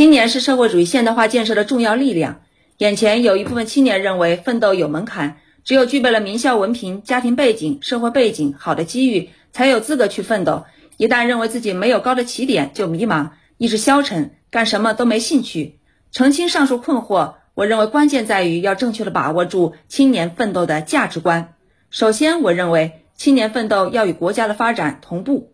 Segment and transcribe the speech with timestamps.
[0.00, 2.40] 青年是社会主义现代化建设的重要力量。
[2.78, 10.64] 眼前有一部分青年认为奋斗有门槛，只有具备了名校文凭、家庭背景、社会背景好的机遇，才有资格去奋斗。
[10.96, 15.78] 一旦认为自己没有高的起点，就迷茫，意志消沉，干什么都没兴趣。
[16.10, 21.56] 澄清上述困惑，我认为关键在于要正确的把握住青年奋斗的价值观。
[21.90, 25.52] 首先，我认为青年奋斗要与国家的发展同步。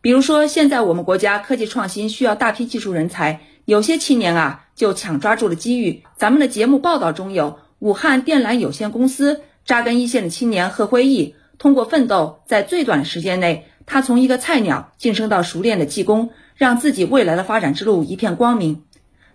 [0.00, 6.04] 比如说，现在我们国家科技创新需要大批技术人才，有些青年啊就抢抓住了机遇。
[6.16, 18.84] 咱们的节目报道中有武汉电缆有限公司扎根一线的青年贺辉毅，通过奋斗，在最短的时间内，他从一个菜鸟晋升到熟练的技工，让自己未来的发展之路一片光明。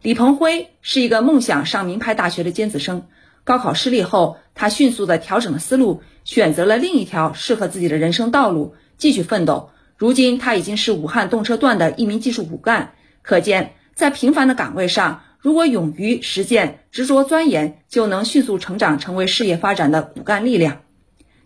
[0.01, 3.07] 李鹏辉是一个梦想上名牌大学的尖子生，
[3.43, 9.71] 高考失利后，他迅速的调整了思路，选择了另一条适合自己的人生道路，继续奋斗。
[9.97, 20.81] 如今他已经是武汉动车段的一名技术骨干，可见在平凡的岗位上，如果勇于实践、执着钻研，就能迅速成长，成为事业发展的骨干力量。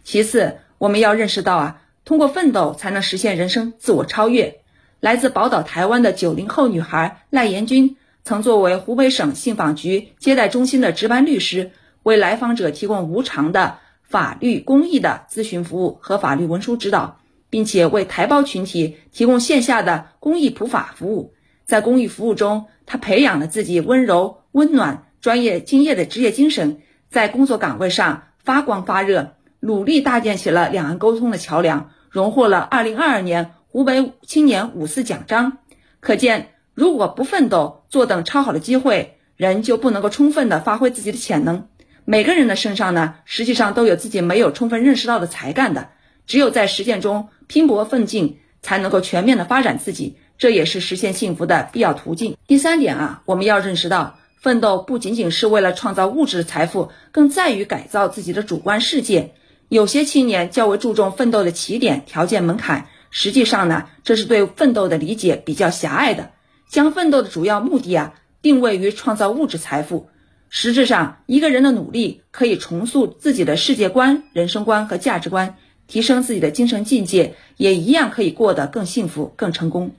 [0.05, 4.61] 其次，我们要认识到啊，通过奋斗才能实现人生自我超越。
[5.01, 11.71] 来自宝岛台湾的九零后女孩赖延军，曾作为湖北省信访局接待中心的值班律师，
[12.03, 17.19] 为来访者提供无偿的法律公益的咨询服务和法律文书指导。
[17.47, 21.33] 并且为台胞群体提供线下的公益普法服务，
[21.65, 35.57] 在公益服务中，他培养了自己温柔、温暖、专业、敬业的职业精神，在工作岗位上发光发热，努力搭建起了两岸沟通的桥梁，荣获了二零二二年湖北青年五四奖章。
[35.99, 41.67] 可见，如果不奋斗，坐等超好的机会，人就不能够充分的发挥自己的潜能。
[42.05, 45.89] 每个人的身上呢，实际上都有自己没有充分认识到的才干的。
[46.27, 52.37] 只有在实践中拼搏奋进，才能够全面的发展自己，这也是实现幸福的必要途径。
[52.47, 59.33] 第三点啊，我们要认识到，奋斗不仅仅是为了创造物质财富，更在于改造自己的主观世界。
[59.69, 66.31] 有些青年较为注重奋斗的起点条件门槛，实际上呢，这是对奋斗的理解比较狭隘的，
[66.69, 70.09] 将奋斗的主要目的啊定位于创造物质财富。
[70.49, 75.57] 实质上，一个人的努力可以重塑自己的世界观、人生观和价值观。
[75.87, 79.95] 提升自己的精神境界，也一样可以过得更幸福、更成功。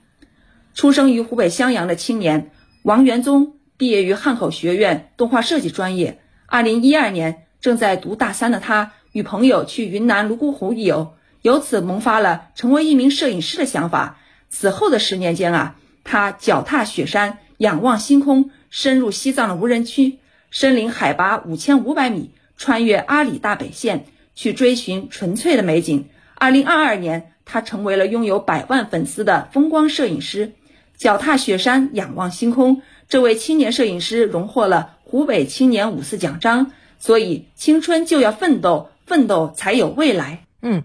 [0.77, 2.51] 出生于湖北襄阳的青年
[2.83, 6.19] 王元宗，毕业于汉口学院动画设计专业。
[6.45, 14.19] 二零一二年，正在读大三的他，与朋友去云南泸沽湖一游，由此萌发了成为一名摄影师的想法。
[14.49, 20.19] 此后的十年间啊，他脚踏雪山，仰望星空，深入西藏的无人区，
[20.51, 24.05] 深林海拔五千五百米，穿越阿里大北线。
[24.35, 26.09] 去追寻纯粹的美景。
[26.35, 30.53] 二零二二年，他成为了拥有百万粉丝的风光摄影师，
[30.97, 32.81] 脚踏雪山，仰望星空。
[33.07, 36.71] 这位青年摄影师荣获了湖北青年五四奖章。
[36.99, 40.45] 所以，青春就要奋斗，奋斗才有未来。
[40.63, 40.81] 嗯，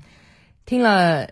[0.66, 1.30] 听了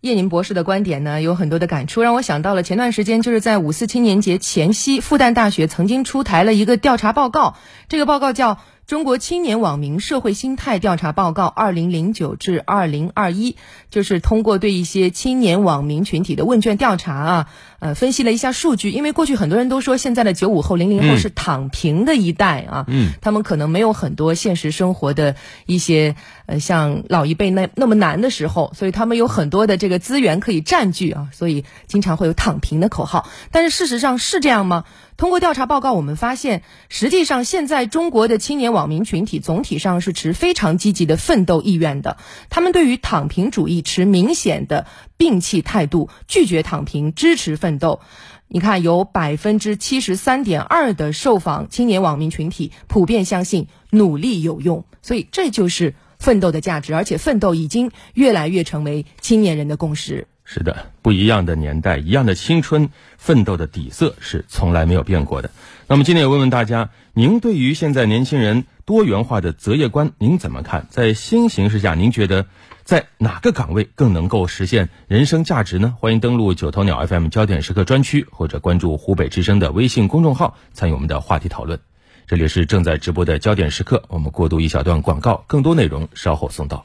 [0.00, 7.56] 叶宁博士的观点呢，有很多的感触，让我想到了前段时间就是在五四青年节前夕，复旦大学曾经出台了一个调查报告，
[7.88, 8.58] 这个报告叫。
[8.86, 13.54] 中国青年网民社会心态调查报告（二零零九至二零二一）
[13.88, 17.48] 就是通过对一些青年网民群体的问卷调查啊，
[17.80, 18.90] 呃，分析了一下数据。
[18.90, 25.34] 因为过去很多人都说现在的九五后、零零后是躺平的一代啊，嗯，他们可能没有很多现实生活的
[25.66, 26.14] 一些
[26.46, 33.28] 呃像老一辈那那么难的时候，所以他们有很多的这个资源可以占据啊，所以经常会有躺平的口号。
[33.50, 34.84] 但是事实上是这样吗？
[35.16, 42.16] 通过调查报告，我们发现，实际上现在中国的青年网民群体总体上是持非常积极的奋斗意愿的。
[42.48, 44.86] 他们对于躺平主义持明显的
[45.20, 48.00] 摒弃态度，拒绝躺平，支持奋斗。
[48.48, 60.26] 你看，有百分之七十三点二的受访青年网民群体普遍相信努力有用，所以这就是奋斗的价值，而且奋斗已经越来越成为青年人的共识。
[60.42, 62.88] 是的，不一样的年代，一样的青春，
[63.18, 65.50] 奋斗的底色是从来没有变过的。
[65.86, 70.88] 那么今天也问问大家，您对于现在年轻人多元化的择业观，您怎么看？
[70.90, 72.46] 在新形势下，您觉得
[72.90, 75.94] 在哪个岗位更能够实现人生价值呢？
[76.00, 81.78] 欢迎登录九头鸟 FM 焦点时刻专区，或者关注湖北之声的微信公众号，参与我们的话题讨论。
[82.26, 86.84] 这里是正在直播的焦点时刻，我们过渡一小段广告，更多内容稍后送到。